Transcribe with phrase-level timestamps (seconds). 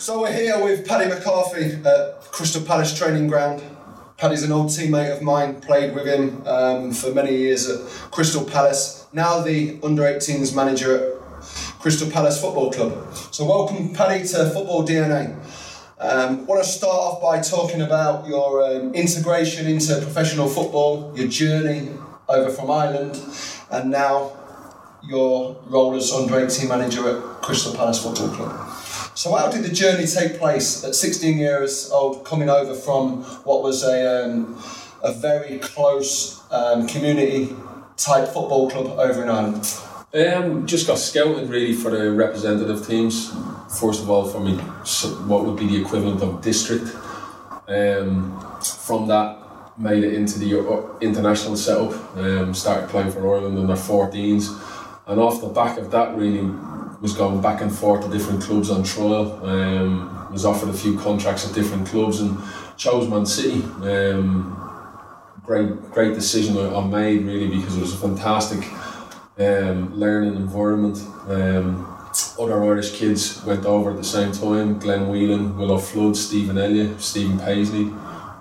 [0.00, 3.62] So we're here with Paddy McCarthy at Crystal Palace training ground.
[4.16, 8.42] Paddy's an old teammate of mine, played with him um, for many years at Crystal
[8.42, 11.20] Palace, now the under 18s manager at
[11.80, 13.14] Crystal Palace Football Club.
[13.30, 15.36] So, welcome, Paddy, to Football DNA.
[15.98, 21.28] Um, want to start off by talking about your um, integration into professional football, your
[21.28, 21.90] journey
[22.26, 23.22] over from Ireland,
[23.70, 24.32] and now
[25.06, 28.69] your role as under 18 manager at Crystal Palace Football Club.
[29.14, 33.62] So, how did the journey take place at 16 years old, coming over from what
[33.62, 34.62] was a, um,
[35.02, 37.54] a very close um, community
[37.96, 39.74] type football club over in Ireland?
[40.14, 43.30] Um, just got scouted really for the representative teams.
[43.78, 44.54] First of all, for me,
[45.26, 46.94] what would be the equivalent of district.
[47.68, 49.38] Um, from that,
[49.76, 51.92] made it into the uh, international setup.
[52.16, 54.48] Um, started playing for Ireland under 14s,
[55.06, 56.42] and off the back of that, really
[57.00, 59.44] was going back and forth to different clubs on trial.
[59.44, 62.38] Um, was offered a few contracts at different clubs and
[62.76, 63.62] chose Man City.
[63.82, 64.56] Um,
[65.42, 68.62] great, great decision I, made really because it was a fantastic
[69.38, 70.98] um, learning environment.
[71.28, 71.86] Um,
[72.38, 74.78] other Irish kids went over at the same time.
[74.78, 77.84] Glenn Whelan, Willo Flood, Stephen Elliott, Stephen Paisley,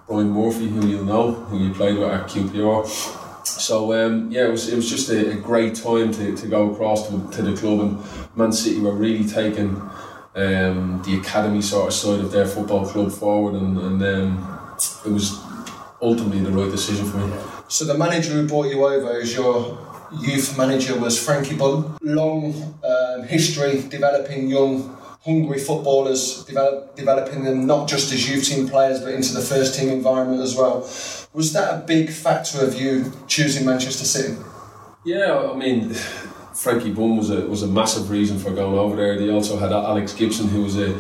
[0.07, 3.18] Brian Murphy, who you'll know, who you played with at QPR.
[3.49, 6.71] So um, yeah, it was it was just a, a, great time to, to go
[6.71, 9.75] across to, to the club and Man City were really taking
[10.35, 15.09] um, the academy sort of side of their football club forward and, and um, it
[15.09, 15.39] was
[16.01, 17.37] ultimately the right decision for me.
[17.67, 19.77] So the manager who brought you over is your
[20.19, 21.97] youth manager was Frankie Bunn.
[22.01, 28.67] Long um, history developing young hungry footballers, develop, developing them not just as youth team
[28.67, 30.79] players but into the first team environment as well.
[31.33, 34.37] Was that a big factor of you choosing Manchester City?
[35.05, 35.93] Yeah, I mean,
[36.53, 39.17] Frankie Bunn was a was a massive reason for going over there.
[39.17, 40.95] They also had Alex Gibson, who was a,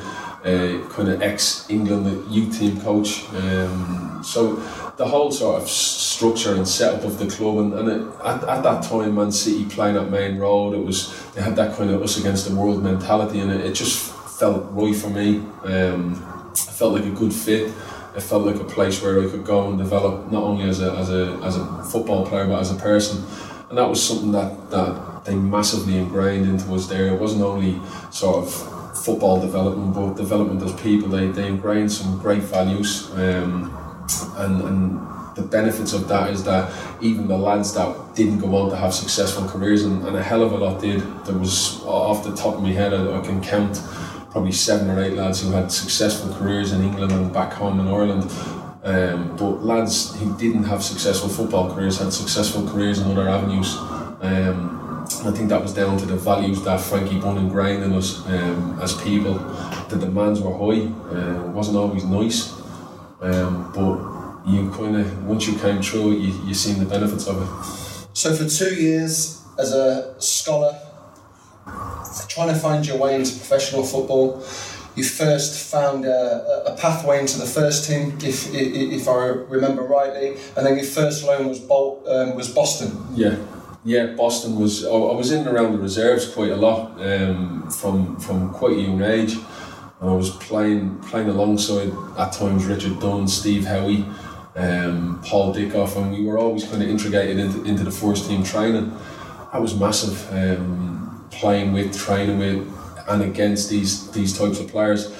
[0.45, 3.25] a kind of ex England youth team coach.
[3.33, 4.55] Um, so
[4.95, 8.63] the whole sort of structure and setup of the club, and, and it, at, at
[8.63, 12.01] that time, Man City playing at Maine Road, it was they had that kind of
[12.01, 15.39] us against the world mentality, and it, it just felt right for me.
[15.65, 16.15] Um,
[16.51, 17.73] I felt like a good fit.
[18.15, 20.93] It felt like a place where I could go and develop not only as a,
[20.93, 23.23] as a, as a football player but as a person.
[23.69, 27.07] And that was something that, that they massively ingrained into us there.
[27.13, 27.79] It wasn't only
[28.11, 31.09] sort of football development but development as people.
[31.09, 33.11] They, they ingrained some great values.
[33.11, 33.75] Um,
[34.37, 38.69] and, and the benefits of that is that even the lads that didn't go on
[38.71, 42.23] to have successful careers and, and a hell of a lot did, there was off
[42.23, 43.79] the top of my head I, I can count
[44.31, 47.87] probably seven or eight lads who had successful careers in England and back home in
[47.87, 48.31] Ireland.
[48.83, 53.75] Um, but lads who didn't have successful football careers had successful careers in other avenues.
[54.21, 58.25] Um, I think that was down to the values that Frankie Bunn ingrained in us
[58.27, 59.33] um, as people.
[59.89, 60.85] The demands were high.
[61.11, 62.53] Uh, it wasn't always nice,
[63.21, 64.19] um, but
[64.49, 68.07] you kind of once you came through you you seen the benefits of it.
[68.13, 70.79] So for two years as a scholar
[72.29, 74.45] trying to find your way into professional football.
[74.95, 80.37] You first found a, a pathway into the first team, if, if, I remember rightly,
[80.55, 82.97] and then your first loan was um, was Boston.
[83.13, 83.37] Yeah,
[83.85, 84.85] yeah, Boston was.
[84.85, 88.81] I was in and around the reserves quite a lot um, from from quite a
[88.81, 89.37] young age.
[90.01, 94.03] I was playing playing alongside at times Richard Dunne, Steve Howey,
[94.55, 98.43] um, Paul Dickov, and we were always kind of integrated into, into the first team
[98.43, 98.91] training.
[99.51, 100.31] That was massive.
[100.31, 100.88] Um,
[101.31, 102.67] playing with, training with,
[103.07, 105.13] and against these these types of players.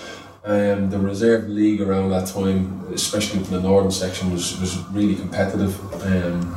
[0.44, 5.16] Um, the reserve league around that time, especially in the northern section, was, was really
[5.16, 5.76] competitive.
[6.06, 6.56] Um,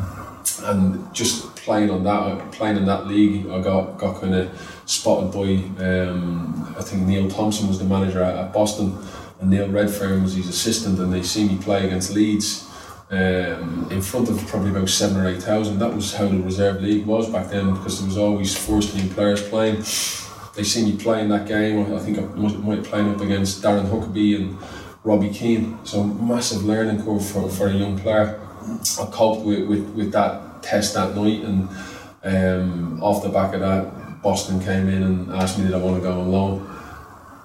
[0.63, 5.33] and just playing on that, playing in that league, I got got kind of spotted
[5.33, 5.85] by.
[5.85, 8.97] Um, I think Neil Thompson was the manager at, at Boston,
[9.41, 12.72] and Neil Redfearn was his assistant, and they see me play against Leeds
[13.13, 15.79] um, in front of probably about seven or eight thousand.
[15.79, 19.11] That was how the reserve league was back then because there was always first team
[19.11, 19.77] players playing.
[20.55, 21.95] They seen me playing that game.
[21.95, 24.59] I think I might playing up against Darren Huckerby and
[25.05, 25.79] Robbie Keane.
[25.85, 28.41] So massive learning curve for, for a young player.
[29.01, 31.69] I coped with, with, with that test that night and
[32.23, 35.97] um, off the back of that Boston came in and asked me did I want
[35.97, 36.72] to go on loan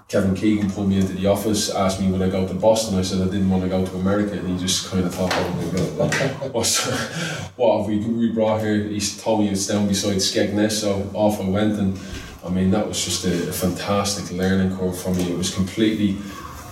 [0.07, 2.98] Kevin Keegan pulled me into the office, asked me would I go to Boston.
[2.98, 5.33] I said I didn't want to go to America, and he just kind of thought,
[5.33, 6.86] "Oh my god, what's
[7.57, 11.42] what have we we brought here?" He told me it's down beside Skegness, so off
[11.42, 12.00] I went, and
[12.45, 15.30] I mean that was just a, a fantastic learning curve for me.
[15.30, 16.15] It was completely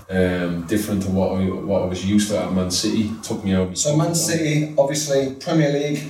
[0.10, 3.10] um, different to what I what I was used to at Man City.
[3.10, 3.78] It took me out.
[3.78, 6.10] So Man City, obviously Premier League,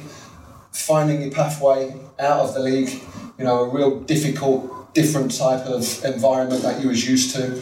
[0.71, 3.01] finding your pathway out of the league.
[3.39, 7.61] You know, a real difficult different type of environment that you was used to.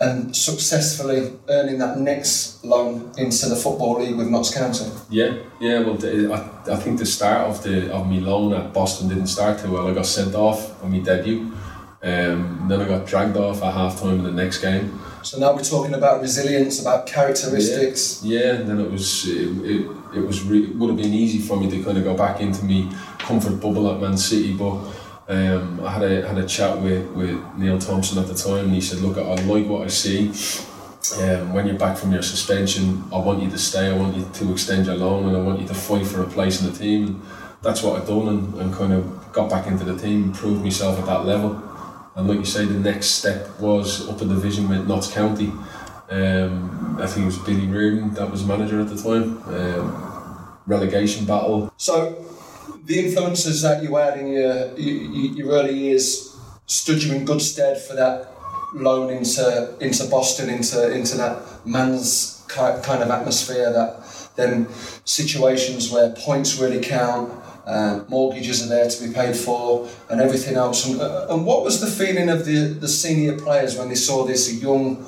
[0.00, 4.86] and successfully earning that next loan into the football league with Notts County.
[5.10, 5.80] Yeah, yeah.
[5.80, 9.26] Well, the, I, I think the start of the of my loan at Boston didn't
[9.26, 9.88] start too well.
[9.88, 11.52] I got sent off on my debut.
[12.00, 15.00] Um, then I got dragged off at half time in the next game.
[15.24, 18.22] So now we're talking about resilience, about characteristics.
[18.22, 21.12] Yeah, yeah and then it was it, it, it was re- it would have been
[21.12, 22.88] easy for me to kind of go back into me
[23.18, 24.78] comfort bubble at Man City, but
[25.28, 28.74] um, I had a had a chat with, with Neil Thompson at the time, and
[28.74, 30.28] he said, "Look, I like what I see.
[31.20, 33.88] Um, when you're back from your suspension, I want you to stay.
[33.88, 36.26] I want you to extend your loan, and I want you to fight for a
[36.26, 37.22] place in the team." And
[37.62, 40.98] that's what I've done, and, and kind of got back into the team, proved myself
[40.98, 41.62] at that level.
[42.16, 45.52] And like you say, the next step was up a division with Notts County.
[46.10, 49.42] Um, I think it was Billy Dearden that was manager at the time.
[49.46, 51.72] Um, relegation battle.
[51.76, 52.24] So,
[52.84, 56.36] the influences that you had in your, your, your early years
[56.66, 58.28] stood you in good stead for that
[58.74, 64.68] loan into into Boston, into into that man's kind of atmosphere, that then
[65.04, 67.32] situations where points really count,
[67.66, 70.86] uh, mortgages are there to be paid for, and everything else.
[70.86, 74.24] And, uh, and what was the feeling of the, the senior players when they saw
[74.24, 75.04] this young,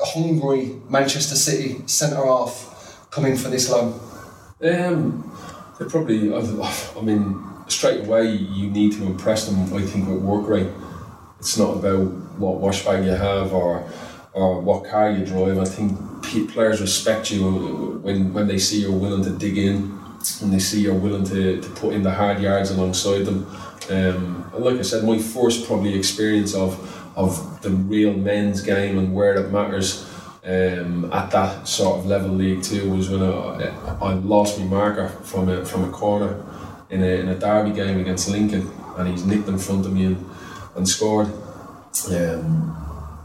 [0.00, 3.98] hungry Manchester City centre half coming for this loan?
[4.62, 5.27] Um,
[5.78, 9.72] they probably, I mean, straight away you need to impress them.
[9.74, 10.68] I think with work rate,
[11.38, 12.06] it's not about
[12.38, 13.88] what wash bag you have or
[14.32, 15.58] or what car you drive.
[15.58, 15.98] I think
[16.52, 19.98] players respect you when when they see you're willing to dig in
[20.42, 23.46] and they see you're willing to, to put in the hard yards alongside them.
[23.88, 26.72] Um, and like I said, my first probably experience of
[27.16, 30.07] of the real men's game and where it matters
[30.44, 35.08] um, at that sort of level League Two was when I, I lost my marker
[35.08, 36.44] from a from a corner
[36.90, 40.06] in a, in a derby game against Lincoln, and he's nicked in front of me
[40.06, 40.30] and,
[40.76, 41.28] and scored.
[42.14, 42.74] Um,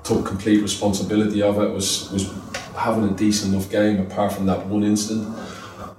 [0.04, 1.70] took complete responsibility of it.
[1.70, 2.34] Was was
[2.76, 5.28] having a decent enough game apart from that one incident.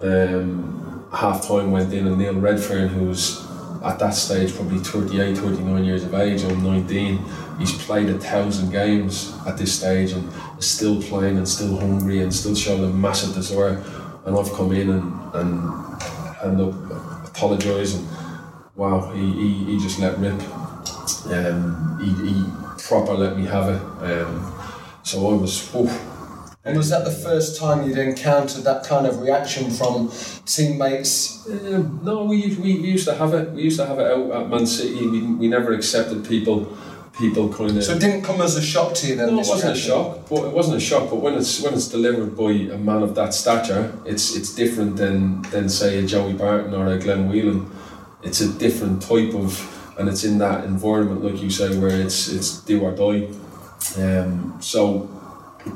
[0.02, 3.46] Um, half time went in and Neil Redfearn, who was
[3.84, 7.25] at that stage probably 38, 39 years of age, I'm 19,
[7.58, 10.28] he's played a thousand games at this stage and
[10.58, 13.82] is still playing and still hungry and still showing a massive desire.
[14.25, 16.75] And I've come in and, and, look,
[17.28, 18.08] apologise and
[18.75, 20.40] wow, he, he, he just let rip.
[21.26, 23.82] Um, he, he proper let me have it.
[24.02, 24.52] Um,
[25.02, 25.75] so I was,
[26.64, 30.11] and was that the first time you'd encountered that kind of reaction from
[30.46, 31.46] teammates?
[31.49, 33.50] Um, no, we, we, we used to have it.
[33.52, 35.06] We used to have it out at Man City.
[35.06, 36.76] We, we never accepted people
[37.19, 37.84] people kind of.
[37.84, 39.28] So it didn't come as a shock to you then.
[39.28, 40.28] No, it wasn't a shock.
[40.28, 41.11] But it wasn't a shock.
[41.11, 44.96] But when it's when it's delivered by a man of that stature, it's it's different
[44.96, 47.70] than than say a Joey Barton or a Glenn Whelan.
[48.22, 52.28] It's a different type of, and it's in that environment, like you say, where it's
[52.28, 53.28] it's do or die.
[53.99, 55.10] Um, so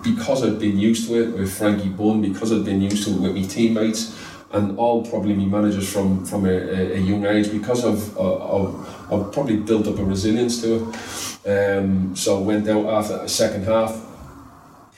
[0.02, 3.20] because I'd been used to it with Frankie Bunn, because I'd been used to it
[3.20, 4.16] with my teammates,
[4.52, 9.32] and all probably my managers from from a, a, young age, because I've, I've, I've
[9.32, 11.78] probably built up a resilience to it.
[11.78, 13.98] Um, so went out after the second half,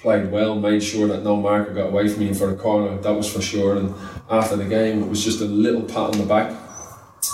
[0.00, 2.96] played well, made sure that no marker got away from me for the corner.
[3.00, 3.76] That was for sure.
[3.76, 3.94] And
[4.28, 6.56] after the game, it was just a little pat on the back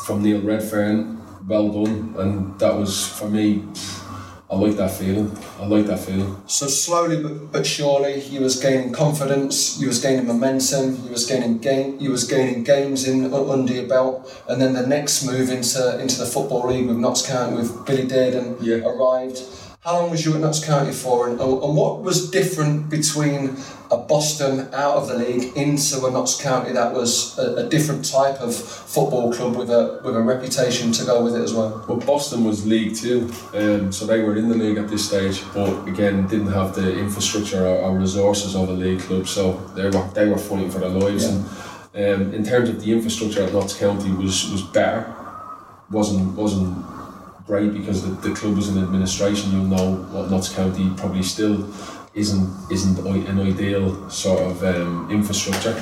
[0.07, 1.15] from Neil Redfearn.
[1.47, 3.65] Well done, and that was for me
[4.49, 5.37] I like that feeling.
[5.61, 6.41] I like that feeling.
[6.47, 9.81] So slowly but, but surely, he was gaining confidence.
[9.81, 10.97] He was gaining momentum.
[11.03, 11.99] He was gaining game.
[11.99, 16.19] You was gaining games in under your belt, and then the next move into into
[16.19, 18.87] the football league with Notts County with Billy Dearden yeah.
[18.87, 19.39] arrived
[19.87, 23.57] how long was you at Notts County for, and, and what was different between
[23.93, 28.05] a Boston out of the league into a Notts County that was a, a, different
[28.05, 31.85] type of football club with a with a reputation to go with it as well?
[31.89, 35.41] Well, Boston was League Two, um, so they were in the league at this stage,
[35.55, 39.85] but again didn't have the infrastructure or, or resources of a league club, so they
[39.85, 41.31] were they were fighting for their lives.
[41.31, 41.45] Yeah.
[41.95, 45.15] And um, in terms of the infrastructure at Notts County was was better,
[45.91, 46.96] wasn't wasn't
[47.47, 49.53] great because the, the club was in administration.
[49.53, 51.69] You'll know what Notts County probably still
[52.15, 55.77] isn't isn't an ideal sort of um, infrastructure.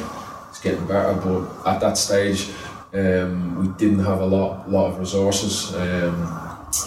[0.50, 2.50] It's getting better, but at that stage,
[2.92, 5.74] um, we didn't have a lot lot of resources.
[5.74, 6.40] Um,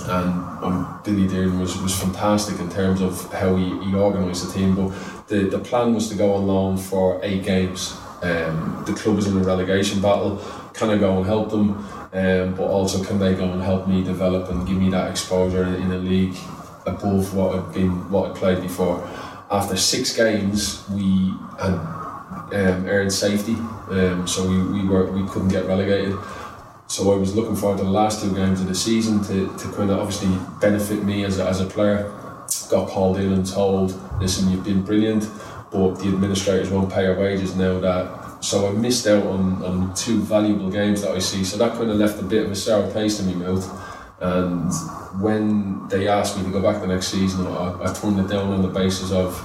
[0.06, 4.54] and um, Billy Dearden was, was fantastic in terms of how he, he organised the
[4.54, 4.76] team.
[4.76, 4.90] But
[5.28, 7.96] the, the plan was to go on loan for eight games.
[8.22, 10.42] Um, the club was in a relegation battle.
[10.74, 11.88] Can I go and help them?
[12.14, 15.64] Um, but also can they go and help me develop and give me that exposure
[15.64, 16.36] in, a league
[16.86, 19.08] above what I've been what I played before.
[19.52, 25.50] After six games, we had um, earned safety, um, so we, we were we couldn't
[25.50, 26.18] get relegated.
[26.88, 29.72] So I was looking forward to the last two games of the season to, to
[29.76, 30.30] kind of obviously
[30.62, 32.10] benefit me as a, as a player.
[32.70, 35.30] got called in and told, listen, you've been brilliant,
[35.70, 38.27] but the administrators won't pay our wages now that.
[38.48, 41.44] So I missed out on, on two valuable games that I see.
[41.44, 43.68] So that kind of left a bit of a sour taste in my mouth.
[44.22, 44.72] And
[45.22, 48.54] when they asked me to go back the next season, I, I turned it down
[48.54, 49.36] on the basis of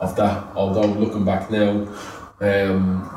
[0.00, 0.46] of that.
[0.54, 1.70] Although looking back now,
[2.38, 3.10] um,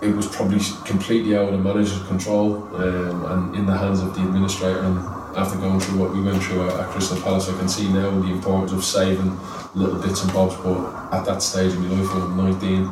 [0.00, 4.14] it was probably completely out of the manager's control um, and in the hands of
[4.14, 4.80] the administrator.
[4.80, 4.96] And
[5.36, 8.08] after going through what we went through at, at Crystal Palace, I can see now
[8.08, 9.38] the importance of saving
[9.74, 10.56] little bits and bobs.
[10.56, 12.90] But at that stage in my life, when I'm 19,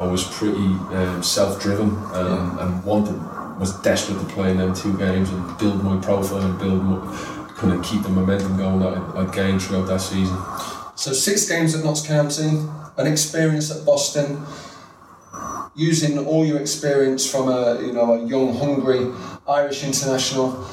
[0.00, 2.66] I was pretty um, self-driven and, yeah.
[2.66, 3.20] and wanted
[3.60, 6.96] was desperate to play in them two games and build my profile and build my,
[7.56, 10.36] kind of keep the momentum going that I'd, I'd gained throughout that season.
[10.96, 12.66] So six games at Notts County,
[12.96, 14.42] an experience at Boston,
[15.74, 19.12] using all your experience from a you know a young, hungry
[19.46, 20.66] Irish international,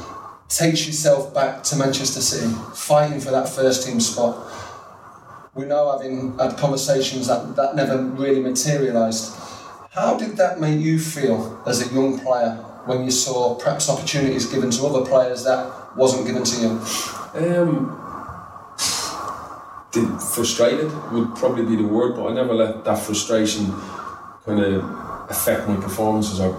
[0.48, 4.36] takes yourself back to Manchester City, fighting for that first team spot.
[5.58, 9.36] We know having had conversations that that never really materialised.
[9.90, 12.52] How did that make you feel as a young player
[12.86, 16.70] when you saw perhaps opportunities given to other players that wasn't given to you?
[17.34, 18.04] Um,
[20.20, 23.74] frustrated would probably be the word, but I never let that frustration
[24.46, 24.84] kind of
[25.32, 26.54] affect my performances or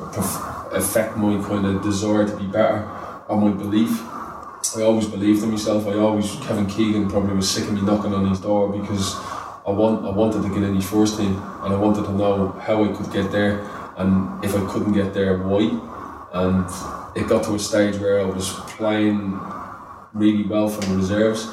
[0.72, 2.88] affect my kind of desire to be better
[3.28, 4.02] or my belief.
[4.76, 5.86] I always believed in myself.
[5.86, 9.14] I always Kevin Keegan probably was sick of me knocking on his door because
[9.66, 12.48] I want I wanted to get in his first team and I wanted to know
[12.60, 13.60] how I could get there
[13.96, 15.64] and if I couldn't get there why
[16.32, 16.66] and
[17.16, 19.40] it got to a stage where I was playing
[20.12, 21.46] really well from the reserves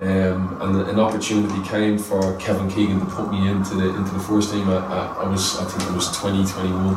[0.00, 4.20] um, and an opportunity came for Kevin Keegan to put me into the into the
[4.20, 4.68] first team.
[4.68, 6.94] I, I, I was I think it was 20, 21.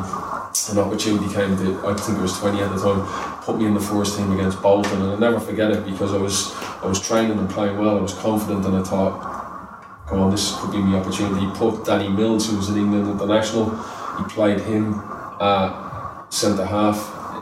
[0.70, 3.00] An opportunity came to I think it was 20 at the time,
[3.42, 6.18] put me in the first team against Bolton, and I'll never forget it because I
[6.18, 7.98] was I was training and playing well.
[7.98, 11.84] I was confident, and I thought, "Come on, this could be my opportunity." He put
[11.84, 13.70] Danny Mills, who was in England international,
[14.18, 14.94] he played him
[15.40, 16.98] at centre half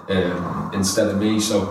[0.09, 1.41] um, instead of me.
[1.41, 1.67] So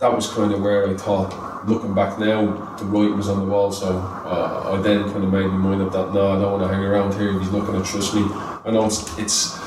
[0.00, 3.44] that was kind of where I thought looking back now, the writing was on the
[3.44, 3.72] wall.
[3.72, 6.64] So uh, I then kind of made my mind up that no, I don't want
[6.64, 8.22] to hang around here he's not going to trust me.
[8.64, 9.58] I know it's it's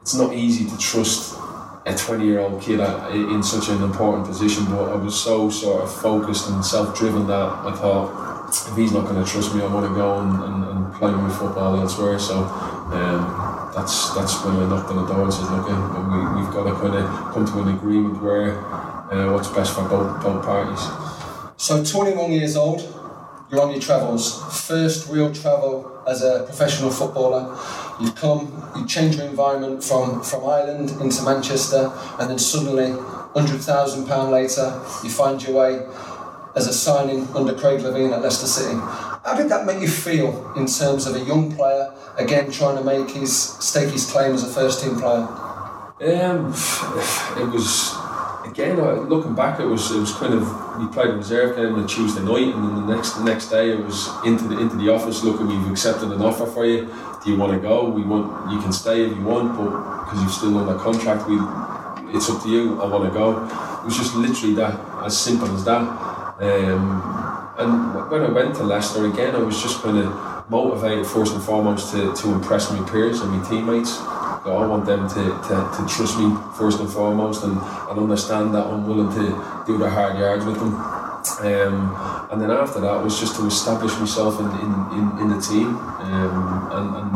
[0.00, 1.38] it's not easy to trust
[1.84, 2.80] a 20 year old kid
[3.12, 7.26] in such an important position, but I was so sort of focused and self driven
[7.26, 10.44] that I thought if he's not going to trust me, I want to go and,
[10.44, 12.18] and, and play my football elsewhere.
[12.18, 16.52] So um, that's that's when I knocked on the door and said, look, we, we've
[16.52, 18.58] got to kind of come to an agreement where
[19.12, 20.80] uh, what's best for both, both parties.
[21.56, 22.80] So, 21 years old,
[23.52, 24.42] you're on your travels.
[24.66, 27.54] First real travel as a professional footballer.
[28.00, 32.92] You come, you change your environment from, from Ireland into Manchester, and then suddenly,
[33.34, 35.86] £100,000 later, you find your way
[36.56, 38.74] as a signing under Craig Levein at Leicester City.
[38.74, 42.84] How did that make you feel in terms of a young player, again trying to
[42.84, 45.28] make his stake his claim as a first team player?
[46.00, 46.48] Um,
[47.38, 48.01] it was
[48.44, 48.76] again,
[49.08, 50.42] looking back, it was it was kind of
[50.78, 53.48] we played a reserve game on a Tuesday night, and then the next the next
[53.48, 55.22] day it was into the into the office.
[55.22, 56.86] Looking, we've accepted an offer for you.
[57.24, 57.88] Do you want to go?
[57.88, 59.70] We want you can stay if you want, but
[60.04, 61.38] because you're still under contract, we
[62.14, 62.80] it's up to you.
[62.82, 63.44] I want to go.
[63.80, 65.82] It was just literally that as simple as that.
[66.40, 71.34] Um, and when I went to Leicester again, I was just kind of motivated first
[71.34, 73.96] and foremost to, to impress my peers and my teammates.
[74.44, 78.66] I want them to, to, to trust me first and foremost and, and understand that
[78.66, 80.74] I'm willing to do the hard yards with them.
[80.74, 85.40] Um, and then after that was just to establish myself in, in, in, in the
[85.40, 87.10] team um, and, and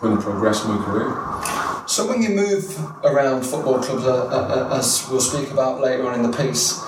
[0.00, 1.12] kind of progress my career.
[1.86, 2.64] So when you move
[3.04, 6.82] around football clubs, uh, uh, uh as we'll speak about later on in the piece,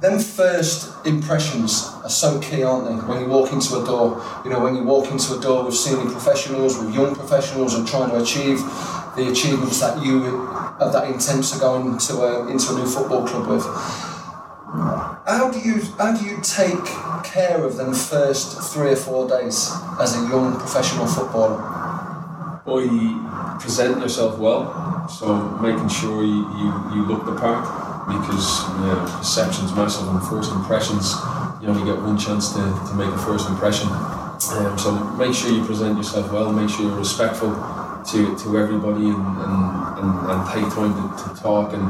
[0.00, 2.94] them first impressions are so key, aren't they?
[3.06, 5.74] When you walk into a door, you know, when you walk into a door with
[5.74, 8.60] senior professionals, with young professionals, and trying to achieve
[9.16, 10.46] the achievements that you
[10.78, 13.64] have that intent to go into a, into a new football club with.
[15.26, 16.84] How do you how do you take
[17.24, 21.58] care of them first three or four days as a young professional footballer?
[22.64, 27.66] By present yourself well, so making sure you, you, you look the part
[28.06, 31.14] because you know, perception's massive and first impressions
[31.60, 33.88] you only get one chance to, to make a first impression.
[33.90, 37.50] Um, so make sure you present yourself well, make sure you're respectful
[38.04, 41.84] to, to everybody and, and, and, and take time to, to talk and,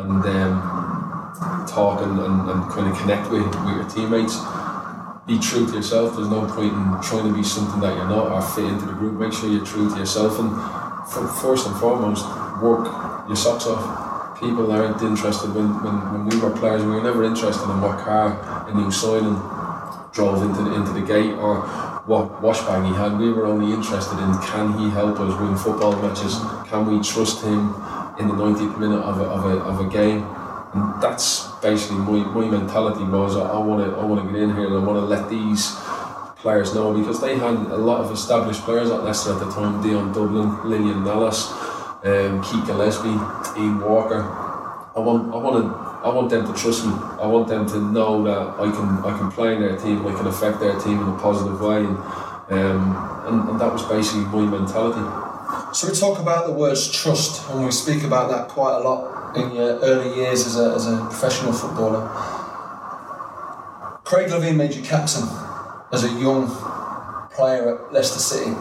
[0.00, 4.38] and um, talk and, and, and kind of connect with, with your teammates.
[5.26, 6.16] Be true to yourself.
[6.16, 8.92] There's no point in trying to be something that you're not or fit into the
[8.92, 9.18] group.
[9.18, 10.50] Make sure you're true to yourself and
[11.40, 12.24] first and foremost,
[12.60, 12.86] work
[13.28, 14.38] your socks off.
[14.40, 17.98] People aren't interested when, when, when we were players, we were never interested in what
[17.98, 19.34] car a new signing
[20.12, 21.64] drove into the, into the gate or
[22.06, 23.18] what washbag he had.
[23.18, 26.36] We were only interested in can he help us win football matches?
[26.68, 27.74] Can we trust him
[28.18, 30.22] in the 90th minute of a, of a, of a game?
[30.74, 34.54] And that's basically my, my mentality was I want to I want to get in
[34.54, 35.74] here and I want to let these
[36.36, 39.82] players know because they had a lot of established players at Leicester at the time
[39.82, 41.48] Dion Dublin, Lilian Nalis,
[42.04, 43.16] um, Keith Gillespie,
[43.58, 44.20] Ian Walker.
[44.94, 46.92] I want I want to I want them to trust me.
[46.92, 50.14] I want them to know that I can I can play in their team, I
[50.14, 51.96] can affect their team in a positive way, and
[52.50, 55.00] um, and, and that was basically my mentality.
[55.72, 59.34] So we talk about the words trust, and we speak about that quite a lot
[59.34, 62.06] in your early years as a, as a professional footballer.
[64.04, 65.24] Craig Levein made you captain
[65.90, 66.48] as a young
[67.32, 68.52] player at Leicester City.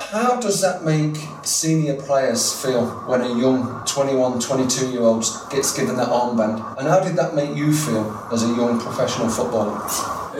[0.00, 5.76] How does that make senior players feel when a young 21, 22 year old gets
[5.76, 6.78] given that armband?
[6.78, 9.78] And how did that make you feel as a young professional footballer?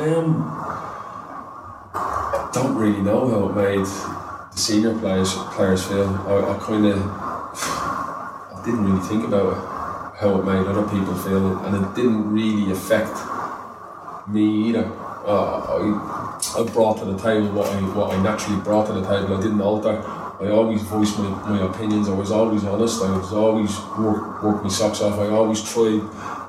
[0.00, 0.42] Um,
[2.52, 6.08] don't really know how it made the senior players players feel.
[6.08, 11.14] I, I kind of I didn't really think about it, how it made other people
[11.14, 13.16] feel, and it didn't really affect
[14.26, 14.90] me either.
[15.24, 16.19] Uh, I,
[16.56, 19.36] I brought to the table what I what I naturally brought to the table.
[19.36, 20.02] I didn't alter.
[20.40, 22.08] I always voiced my, my opinions.
[22.08, 23.02] I was always honest.
[23.02, 25.18] I was always work work my socks off.
[25.18, 26.00] I always tried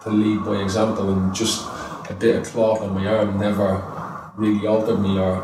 [0.03, 1.67] to lead by example, and just
[2.09, 5.35] a bit of cloth on my arm never really altered me or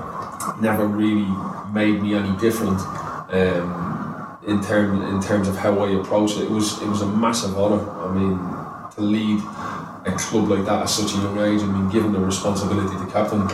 [0.61, 1.27] never really
[1.73, 2.79] made me any different.
[3.29, 7.07] Um, in term in terms of how I approached it, it was it was a
[7.07, 7.83] massive honour.
[7.83, 8.39] I mean,
[8.95, 9.39] to lead
[10.05, 13.11] a club like that at such a young age, I mean, given the responsibility to
[13.11, 13.45] captain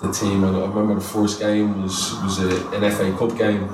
[0.00, 0.44] the team.
[0.44, 3.64] I remember the first game was was a, an FA Cup game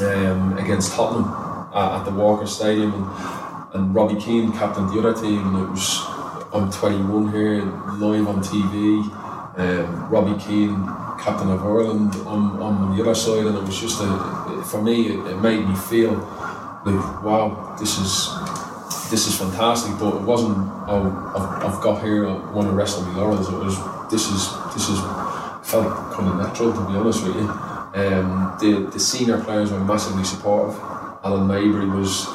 [0.00, 1.24] um, against Tottenham
[1.74, 5.70] at, at, the Walker Stadium, and, and Robbie Keane captained the other team, and it
[5.70, 6.00] was
[6.52, 7.64] I'm 21 here
[7.98, 9.02] live on TV.
[9.56, 10.84] Um, Robbie Keane,
[11.20, 15.08] captain of Ireland, on, on the other side, and it was just a for me
[15.08, 16.14] it, it made me feel
[16.84, 18.28] like wow, this is
[19.10, 19.98] this is fantastic.
[19.98, 20.56] But it wasn't
[20.88, 23.48] oh I've, I've got here, I want to rest on my laurels.
[23.48, 23.76] It was
[24.10, 24.98] this is this is
[25.64, 27.48] felt kind of natural to be honest with you.
[27.94, 30.78] Um, the the senior players were massively supportive.
[31.24, 32.26] Alan Maybury was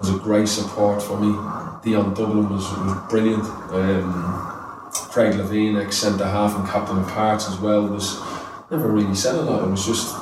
[0.00, 1.32] was a great support for me.
[1.82, 3.44] Dion Dublin was, was brilliant.
[3.72, 8.20] Um, Craig Levein, ex centre half and captain of Hearts as well, was
[8.70, 9.64] never really said a lot.
[9.66, 10.14] It was just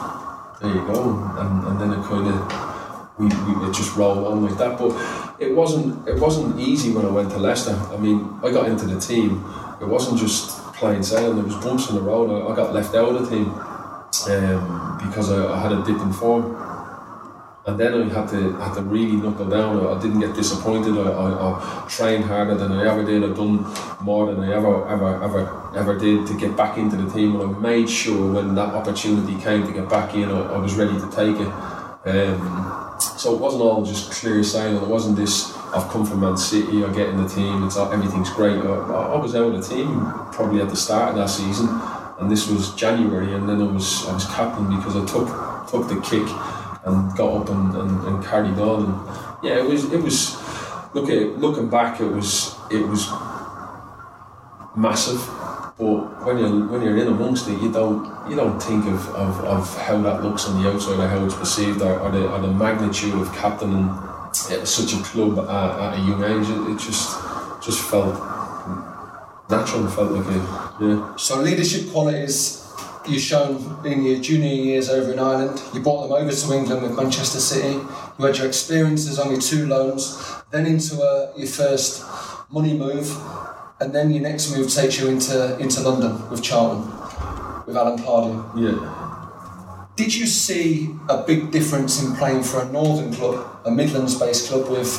[0.61, 4.45] there you go, and, and then it kind of we, we it just rolled on
[4.45, 4.79] like that.
[4.79, 4.93] But
[5.39, 7.75] it wasn't it wasn't easy when I went to Leicester.
[7.75, 9.45] I mean, I got into the team.
[9.81, 11.35] It wasn't just plain saying.
[11.35, 12.31] There was bumps in the road.
[12.31, 16.01] I, I got left out of the team um, because I, I, had a dip
[16.01, 16.55] in form,
[17.67, 19.85] and then I had to had to really knuckle down.
[19.85, 20.97] I, I didn't get disappointed.
[20.99, 23.25] I, I, trained harder than I ever did.
[23.25, 23.67] I've done
[24.01, 27.57] more than I ever ever ever ever did to get back into the team, and
[27.57, 31.11] I made sure when that opportunity came to get back in, I, was ready to
[31.11, 31.53] take it.
[32.07, 34.77] Um, so it wasn't all just clear sailing.
[34.77, 38.31] It wasn't this I've come from Man City, I get in the team, it's everything's
[38.31, 38.59] great.
[38.59, 40.01] I, I was out of the team
[40.33, 41.69] probably at the start of that season,
[42.19, 45.29] and this was January, and then I was I was captain because I took
[45.69, 46.27] took the kick
[46.87, 48.85] and got up and, and, and carried on.
[48.85, 50.37] And yeah, it was it was
[50.95, 53.11] look at looking back, it was it was
[54.77, 55.21] massive.
[55.79, 59.45] But when you're when you're in amongst it, you don't you don't think of, of,
[59.45, 62.39] of how that looks on the outside or how it's perceived or, or the or
[62.41, 63.89] the magnitude of captaining
[64.37, 66.49] such a club at, at, a young age.
[66.49, 67.17] It, it just
[67.65, 68.15] just felt
[69.51, 69.87] natural.
[69.87, 71.17] It felt like a yeah.
[71.17, 72.63] So leadership qualities
[73.09, 75.63] you've shown in your junior years over in Ireland.
[75.73, 77.79] You brought them over to England with Manchester City.
[78.19, 82.05] You had your experiences on your two loans, then into a, your first
[82.51, 83.17] money move,
[83.81, 86.83] and then your next move takes you into into London with Charlton,
[87.67, 88.37] with Alan Pardew.
[88.57, 88.96] Yeah.
[89.97, 94.69] Did you see a big difference in playing for a northern club, a Midlands-based club
[94.69, 94.93] with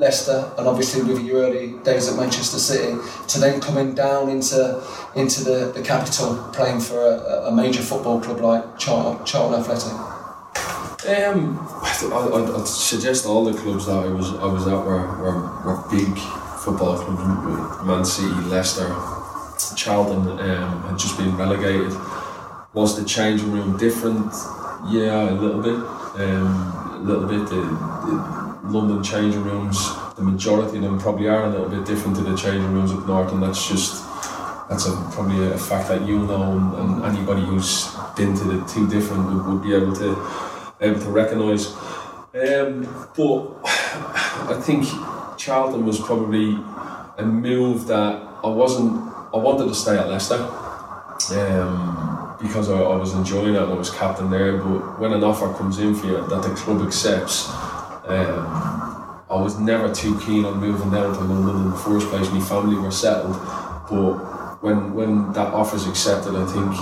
[0.00, 4.82] Leicester, and obviously with your early days at Manchester City, to then coming down into
[5.14, 9.92] into the, the capital, playing for a, a major football club like Charlton, Charlton Athletic?
[11.08, 11.56] Um,
[12.12, 15.88] I, would suggest all the clubs that I was I was at were, were, were
[15.88, 16.18] big
[16.64, 17.86] football clubs.
[17.86, 18.88] Man City, Leicester,
[19.76, 21.92] Charlton um, had just been relegated
[22.76, 24.30] was the changing room different?
[24.90, 25.80] Yeah, a little bit.
[26.20, 27.48] Um, a little bit.
[27.48, 29.78] The, the, London changing rooms,
[30.16, 33.06] the majority of them probably are a little bit different to the changing rooms up
[33.06, 34.04] north, and that's just
[34.68, 38.66] that's a, probably a fact that you know, and, and anybody who's been to the
[38.66, 40.10] two different would, would be able to
[40.80, 41.68] able to recognise.
[42.34, 42.82] Um,
[43.16, 44.84] but I think
[45.38, 46.58] Charlton was probably
[47.16, 49.00] a move that I wasn't.
[49.32, 50.42] I wanted to stay at Leicester
[51.30, 52.05] um,
[52.40, 54.58] because I, I was enjoying it and I was captain there.
[54.58, 57.48] But when an offer comes in for you that the club accepts,
[58.06, 58.46] um,
[59.28, 62.30] I was never too keen on moving down to London in the first place.
[62.30, 63.34] My family were settled,
[63.90, 66.72] but when when that offer's accepted, I think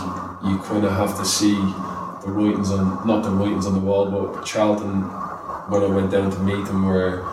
[0.45, 4.11] you kind of have to see the writings on not the writings on the wall,
[4.11, 5.03] but Charlton
[5.69, 7.25] when I went down to meet them were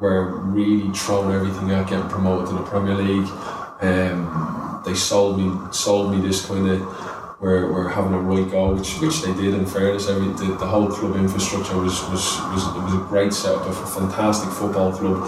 [0.00, 3.28] were really throwing everything at getting promoted to the Premier League.
[3.80, 6.80] Um, they sold me sold me this kind of
[7.44, 10.08] we're, we're having a right go, which, which they did in fairness.
[10.08, 13.86] Every the, the whole club infrastructure was was, was it was a great setup, a
[13.86, 15.18] fantastic football club.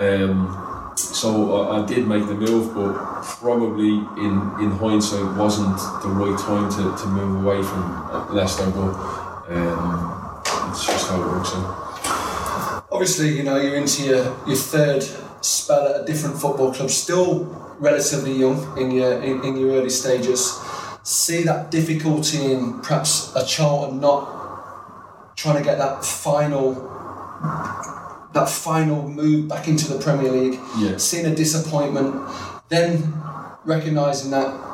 [0.00, 6.08] Um, so I, I, did make the move, but probably in, in hindsight wasn't the
[6.08, 8.68] right time to, to move away from Leicester.
[8.70, 8.92] But
[9.54, 12.84] um, it's just how it works out.
[12.90, 15.04] Obviously, you know you're into your, your third
[15.40, 17.44] spell at a different football club, still
[17.78, 20.60] relatively young in your in, in your early stages
[21.02, 26.74] see that difficulty in perhaps a Charlton not trying to get that final
[28.32, 30.96] that final move back into the Premier League, yeah.
[30.98, 32.14] seeing a disappointment,
[32.68, 33.12] then
[33.64, 34.69] recognising that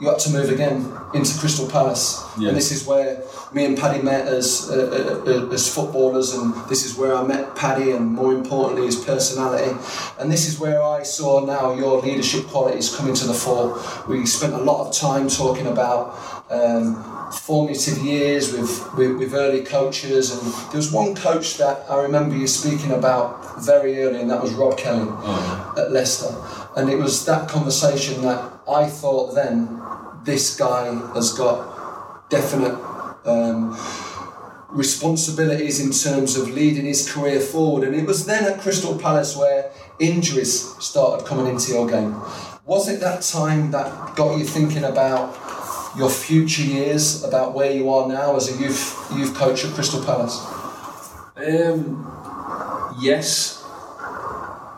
[0.00, 4.02] you had to move again into Crystal Palace, and this is where me and Paddy
[4.02, 8.12] met as uh, uh, uh, as footballers, and this is where I met Paddy, and
[8.12, 9.70] more importantly, his personality,
[10.18, 13.80] and this is where I saw now your leadership qualities coming to the fore.
[14.08, 16.18] We spent a lot of time talking about.
[16.50, 22.02] Um, formative years with, with, with early coaches and there was one coach that I
[22.02, 25.74] remember you speaking about very early and that was Rob Kelly oh.
[25.76, 26.32] at Leicester
[26.76, 29.80] and it was that conversation that I thought then
[30.24, 32.74] this guy has got definite
[33.24, 33.76] um,
[34.70, 37.84] responsibilities in terms of leading his career forward.
[37.84, 42.20] And it was then at Crystal Palace where injuries started coming into your game.
[42.64, 45.38] Was it that time that got you thinking about
[45.96, 50.02] your future years, about where you are now as a youth youth coach at Crystal
[50.04, 50.40] Palace?
[51.36, 53.53] Um, yes.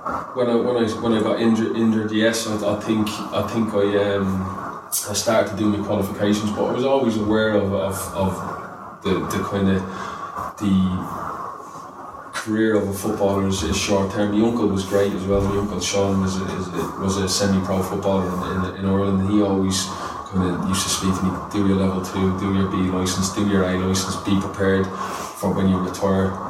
[0.07, 3.75] When I when I when I got injured, injured yes, I, I think I think
[3.75, 7.97] I um, I started to do my qualifications, but I was always aware of, of,
[8.15, 9.83] of the, the kind of
[10.63, 10.77] the
[12.35, 14.31] career of a footballer is, is short term.
[14.39, 15.41] My uncle was great as well.
[15.41, 16.45] My uncle Sean was a,
[17.01, 19.29] was a semi pro footballer in, in, in Ireland.
[19.29, 19.87] He always
[20.31, 23.35] kind of used to speak to me: do your level two, do your B license,
[23.35, 26.46] do your A license, be prepared for when you retire.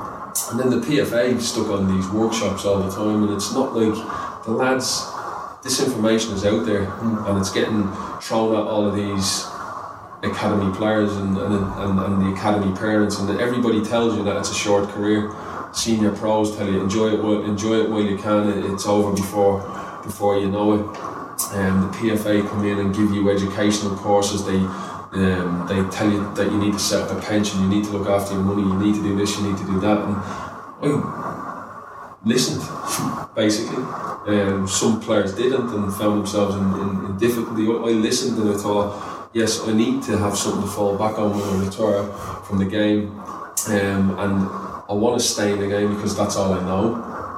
[0.50, 3.94] And then the PFA stuck on these workshops all the time, and it's not like
[4.44, 5.12] the lads
[5.66, 7.28] this information is out there mm.
[7.28, 9.44] and it's getting thrown at all of these
[10.22, 14.50] academy players and, and, and, and, the academy parents and everybody tells you that it's
[14.50, 15.34] a short career.
[15.72, 19.60] Senior pros tell you enjoy it enjoy it while you can it's over before
[20.04, 20.86] before you know it.
[21.52, 24.46] And um, the PFA come in and give you educational courses.
[24.46, 24.60] They
[25.16, 27.90] um, they tell you that you need to set up a pension you need to
[27.90, 30.16] look after your money you need to do this you need to do that and
[30.82, 32.62] I listened
[33.34, 33.84] basically
[34.26, 37.62] um, some players didn't and found themselves in, in, in, difficulty.
[37.64, 41.30] I listened and I thought, yes, I need to have something to fall back on
[41.30, 42.02] when I retire
[42.42, 43.20] from the game,
[43.68, 44.48] um, and
[44.88, 46.94] I want to stay in the game because that's all I know.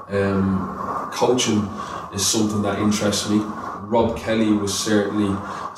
[0.09, 1.69] Um, coaching
[2.15, 3.39] is something that interests me.
[3.83, 5.29] Rob Kelly was certainly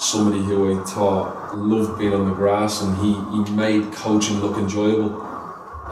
[0.01, 4.57] somebody who I thought loved being on the grass, and he, he made coaching look
[4.57, 5.21] enjoyable.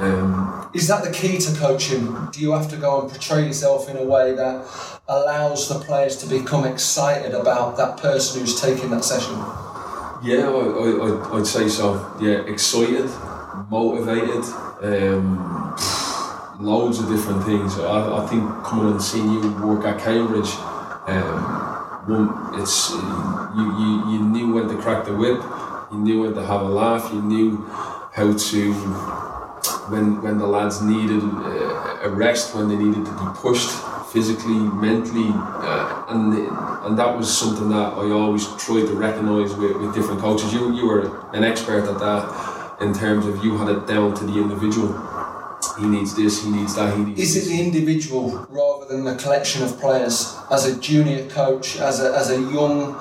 [0.00, 2.16] Um, is that the key to coaching?
[2.32, 4.66] Do you have to go and portray yourself in a way that
[5.08, 9.34] allows the players to become excited about that person who's taking that session?
[10.22, 12.16] Yeah, I, I, I'd say so.
[12.20, 13.10] Yeah, excited,
[13.68, 14.44] motivated,
[14.82, 15.76] um,
[16.60, 17.78] loads of different things.
[17.78, 20.50] I, I think coming and seeing you work at Cambridge,
[21.06, 21.68] um,
[22.08, 22.92] one, it's
[23.56, 25.40] you, you, you knew when to crack the whip,
[25.92, 27.56] you knew when to have a laugh, you knew
[28.12, 28.72] how to
[29.90, 33.70] when when the lads needed uh, a rest, when they needed to be pushed
[34.12, 36.34] physically, mentally, uh, and
[36.84, 40.52] and that was something that I always tried to recognise with, with different coaches.
[40.52, 42.22] You you were an expert at that
[42.80, 44.92] in terms of you had it down to the individual.
[45.78, 47.20] He needs this, he needs that, he needs.
[47.20, 50.36] Is it the individual rather than the collection of players?
[50.50, 52.94] As a junior coach, as a as a young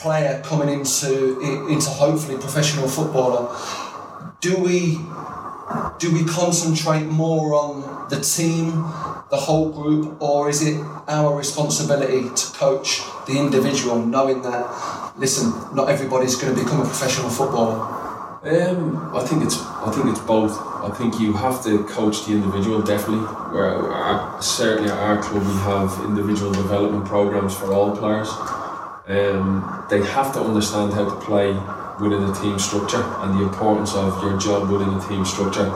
[0.00, 3.54] player coming into into hopefully professional footballer,
[4.40, 4.98] do we
[5.98, 8.70] do we concentrate more on the team,
[9.30, 15.52] the whole group, or is it our responsibility to coach the individual, knowing that listen,
[15.74, 17.98] not everybody's going to become a professional footballer?
[18.42, 20.52] Um, I think it's I think it's both.
[20.82, 23.26] I think you have to coach the individual definitely.
[23.54, 28.30] Where our, certainly at our club we have individual development programs for all players.
[29.06, 31.52] Um, they have to understand how to play
[32.00, 35.68] within a team structure and the importance of your job within a team structure.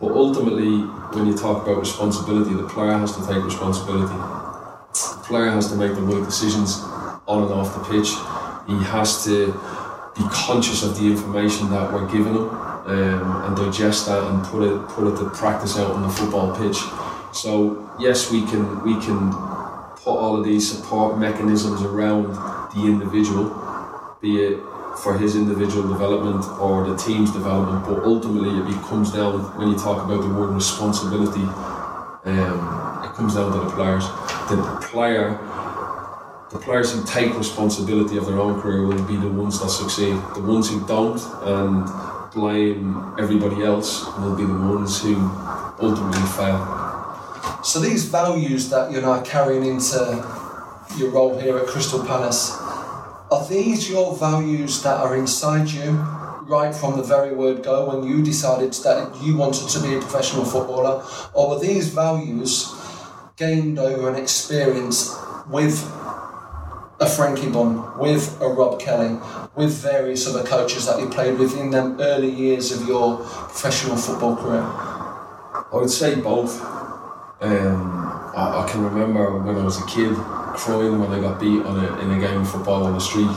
[0.00, 0.80] But ultimately,
[1.14, 4.14] when you talk about responsibility, the player has to take responsibility.
[4.14, 6.80] The player has to make the right decisions
[7.28, 8.10] on and off the pitch.
[8.66, 9.52] He has to
[10.16, 14.62] be conscious of the information that we're giving him um, and digest that and put
[14.62, 16.78] it put it to practice out on the football pitch.
[17.32, 19.30] So yes, we can we can
[20.02, 22.34] put all of these support mechanisms around
[22.74, 24.60] the individual, be it
[24.98, 29.76] for his individual development or the team's development, but ultimately it comes down when you
[29.76, 31.42] talk about the word responsibility.
[32.24, 34.04] Um, it comes down to the players.
[34.48, 35.38] The player,
[36.50, 40.14] the players who take responsibility of their own career will be the ones that succeed.
[40.34, 41.88] The ones who don't and
[42.32, 45.16] blame everybody else will be the ones who
[45.80, 47.60] ultimately fail.
[47.64, 49.98] So these values that you're now carrying into
[50.96, 52.61] your role here at Crystal Palace,
[53.32, 55.92] are these your values that are inside you
[56.42, 60.00] right from the very word go when you decided that you wanted to be a
[60.00, 61.02] professional footballer?
[61.32, 62.70] Or were these values
[63.36, 65.16] gained over an experience
[65.48, 65.82] with
[67.00, 69.18] a Frankie Bunn, with a Rob Kelly,
[69.56, 73.96] with various other coaches that you played with in them early years of your professional
[73.96, 74.60] football career?
[74.62, 76.60] I would say both.
[77.40, 80.14] Um, I, I, can remember when I was a kid
[80.54, 83.30] crying when I got beat on a, in a game of football on the street.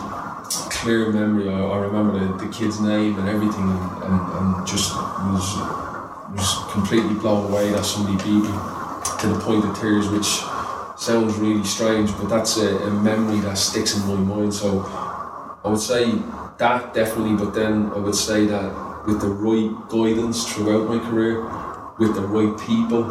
[0.72, 1.50] Clear memory.
[1.50, 5.48] I, I remember the, the kid's name and everything, and, and, just was
[6.36, 8.54] was completely blown away that somebody beat me
[9.22, 10.44] to the point of tears, which
[10.98, 14.54] sounds really strange, but that's a, a memory that sticks in my mind.
[14.54, 16.12] So I would say
[16.58, 21.42] that definitely, but then I would say that with the right guidance throughout my career,
[21.98, 23.04] with the right people,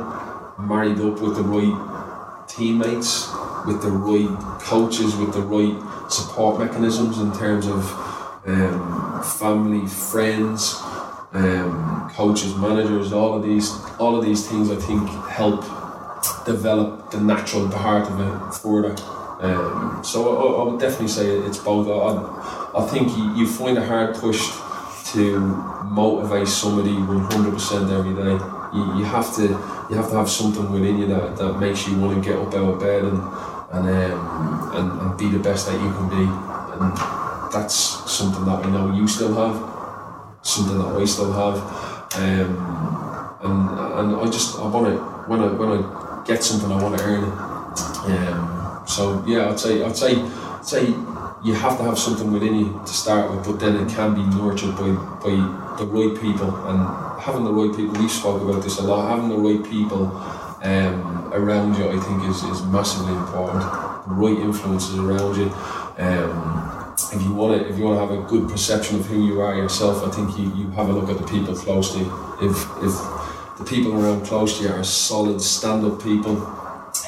[0.59, 3.29] married up with the right teammates,
[3.67, 7.83] with the right coaches, with the right support mechanisms in terms of
[8.47, 10.75] um, family, friends,
[11.33, 15.65] um, coaches, managers, all of these, all of these things I think help
[16.45, 18.95] develop the natural part of it further.
[19.41, 21.89] Um, so I, I, would definitely say it's both.
[21.89, 24.53] I, I think you, find it hard pushed
[25.13, 25.39] to
[25.85, 28.39] motivate somebody 100% every day.
[28.75, 29.43] You, you have to
[29.91, 32.55] you have to have something within you that, that makes you want to get up
[32.55, 33.21] out of bed and
[33.75, 36.25] and, um, and and be the best that you can be.
[36.25, 36.97] And
[37.53, 37.75] that's
[38.11, 39.57] something that I know you still have,
[40.43, 41.59] something that I still have.
[42.17, 42.75] Um,
[43.43, 46.99] and and I just I want to when I when I get something I want
[46.99, 47.35] to earn it.
[48.11, 50.87] Um, so yeah, I'd say I'd say I'd say
[51.45, 54.25] you have to have something within you to start with, but then it can be
[54.37, 54.91] nurtured by
[55.23, 55.35] by
[55.77, 59.31] the right people and having the right people, We've spoke about this a lot, having
[59.31, 60.09] the right people
[60.65, 63.63] um, around you, I think, is, is massively important.
[64.09, 65.51] The right influences around you.
[65.99, 69.27] Um, if you want to, if you want to have a good perception of who
[69.27, 71.99] you are yourself, I think you, you have a look at the people close to
[71.99, 72.07] you.
[72.41, 72.95] If if
[73.59, 76.35] the people around close to you are solid, stand-up people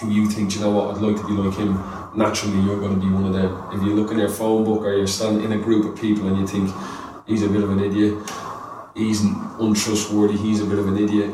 [0.01, 1.83] who you think, you know what, I'd like to be like him.
[2.15, 3.51] Naturally, you're going to be one of them.
[3.73, 6.29] If you look in your phone book or you're standing in a group of people
[6.29, 6.71] and you think
[7.27, 8.15] he's a bit of an idiot,
[8.95, 9.23] he's
[9.61, 11.31] untrustworthy, he's a bit of an idiot.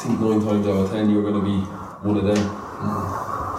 [0.00, 1.58] Think nine times out of ten you're going to be
[2.06, 2.36] one of them.
[2.36, 3.58] Mm.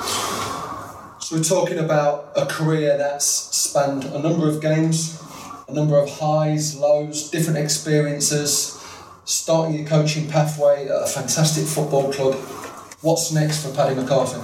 [1.22, 5.22] So we're talking about a career that's spanned a number of games,
[5.68, 8.82] a number of highs, lows, different experiences,
[9.26, 12.36] starting your coaching pathway at a fantastic football club.
[13.02, 14.40] What's next for Paddy McCarthy?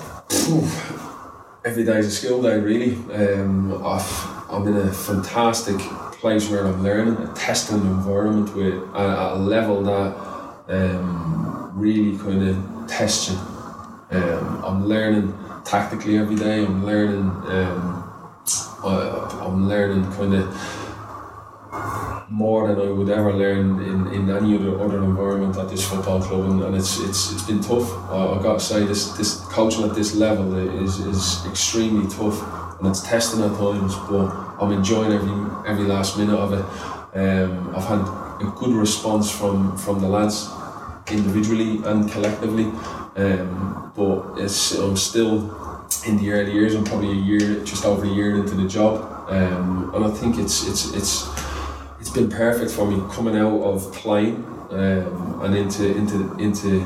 [1.64, 2.96] Every day is a skill day, really.
[3.14, 3.98] Um, i
[4.52, 5.78] am in a fantastic
[6.20, 10.36] place where I'm learning, a testing environment with a, a level that
[10.68, 11.35] um,
[11.76, 13.38] really kind of tests you.
[14.12, 15.34] Um, I'm learning
[15.66, 16.64] tactically every day.
[16.66, 17.30] I'm learning.
[17.30, 18.02] Um,
[18.84, 20.46] I'm learning kind of
[22.30, 26.22] more than I would ever learn in, in any other other environment at this football
[26.22, 27.92] club, and, and it's it's it's been tough.
[28.10, 32.38] I, I got to say this this coaching at this level is is extremely tough,
[32.80, 34.46] and it's testing at times, but.
[34.58, 35.32] I'm enjoying every
[35.68, 36.66] every last minute of it.
[37.20, 38.00] Um, I've had
[38.40, 40.50] a good response from from the lads
[41.12, 42.66] individually and collectively,
[43.16, 46.76] um, but it's I'm still in the early years.
[46.76, 50.38] I'm probably a year, just over a year into the job, um, and I think
[50.38, 51.28] it's it's it's
[52.00, 56.86] it's been perfect for me coming out of playing um, and into into into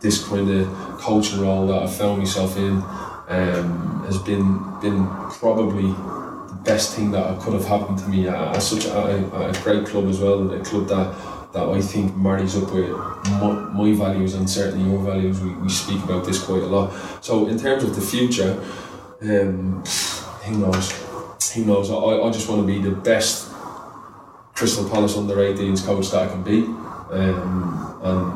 [0.00, 0.66] this kind of
[0.98, 2.82] coaching role that I found myself in.
[3.28, 5.06] Um, has been been
[5.38, 9.86] probably the best thing that could have happened to me at, such a, a, great
[9.86, 11.14] club as well, a club that
[11.52, 12.90] that I think marries up with
[13.40, 15.40] my, my, values and certainly your values.
[15.40, 16.92] We, we speak about this quite a lot.
[17.24, 18.52] So in terms of the future,
[19.22, 19.82] um,
[20.44, 21.10] who knows?
[21.52, 21.90] who knows?
[21.90, 23.50] I, I just want to be the best
[24.54, 26.62] Crystal Palace under 18s coach that I can be.
[26.62, 28.32] Um, and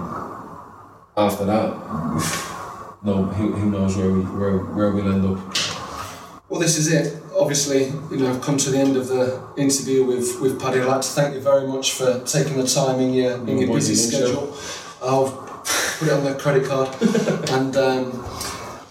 [1.16, 5.38] after that, no, who, who knows where we where, where we'll end up.
[6.48, 7.23] Well, this is it.
[7.37, 10.81] Obviously, you know, I've come to the end of the interview with, with Paddy.
[10.81, 13.75] I'd like to thank you very much for taking the time in your in your
[13.75, 14.57] busy schedule.
[15.03, 15.31] I'll
[15.99, 16.88] put it on the credit card,
[17.51, 18.25] and um,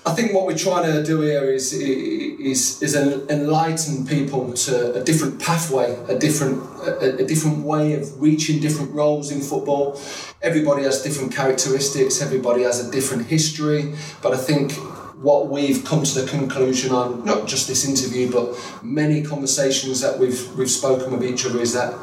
[0.05, 5.03] I think what we're trying to do here is is is enlighten people to a
[5.03, 9.99] different pathway, a different a, a, different way of reaching different roles in football.
[10.41, 12.21] Everybody has different characteristics.
[12.21, 13.95] Everybody has a different history.
[14.21, 14.73] But I think
[15.23, 20.19] what we've come to the conclusion on not just this interview, but many conversations that
[20.19, 21.97] we've we've spoken with each other is that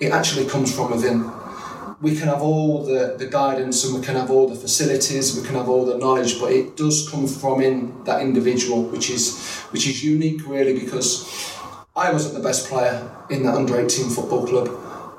[0.00, 1.30] it actually comes from within
[2.04, 5.46] we can have all the, the guidance and we can have all the facilities, we
[5.46, 9.42] can have all the knowledge, but it does come from in that individual, which is
[9.70, 11.56] which is unique really because
[11.96, 14.68] I wasn't the best player in that under 18 football club.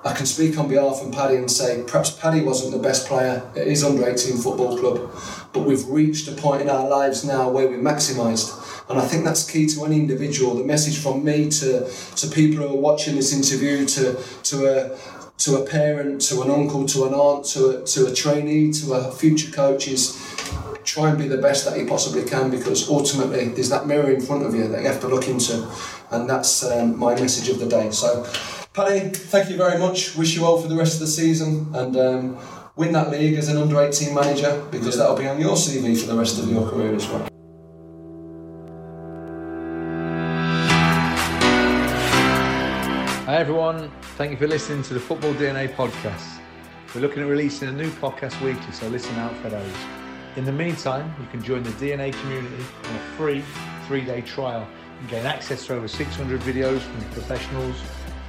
[0.06, 3.42] I can speak on behalf of Paddy and say perhaps Paddy wasn't the best player
[3.56, 5.12] at his under 18 football club,
[5.52, 8.62] but we've reached a point in our lives now where we're maximised.
[8.88, 10.54] And I think that's key to any individual.
[10.54, 14.98] The message from me to, to people who are watching this interview, to, to a,
[15.40, 18.94] to a parent, to an uncle, to an aunt, to a, to a trainee, to
[18.94, 20.22] a future coach is
[20.84, 24.22] try and be the best that you possibly can because ultimately there's that mirror in
[24.22, 25.68] front of you that you have to look into.
[26.12, 27.90] And that's um, my message of the day.
[27.90, 28.24] So,
[28.76, 30.18] Paddy, thank you very much.
[30.18, 32.38] Wish you well for the rest of the season and um,
[32.76, 36.08] win that league as an under 18 manager because that'll be on your CV for
[36.08, 37.26] the rest of your career as well.
[43.26, 46.42] Hi everyone, thank you for listening to the Football DNA podcast.
[46.94, 49.74] We're looking at releasing a new podcast weekly, so listen out for those.
[50.36, 53.42] In the meantime, you can join the DNA community on a free
[53.88, 54.68] three day trial
[55.00, 57.78] and gain access to over 600 videos from professionals,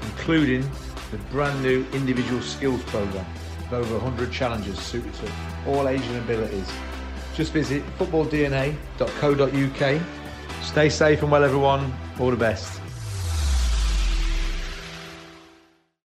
[0.07, 0.69] including
[1.11, 3.27] the brand new individual skills program
[3.59, 5.31] with over 100 challenges suited to
[5.66, 6.71] all and abilities.
[7.35, 10.03] Just visit footballdna.co.uk.
[10.62, 11.92] Stay safe and well, everyone.
[12.19, 12.81] All the best.